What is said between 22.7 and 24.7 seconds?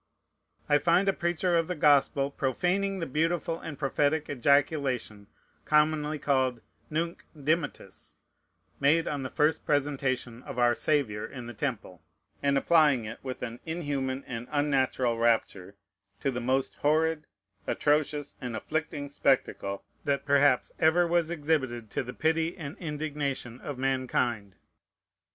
indignation of mankind.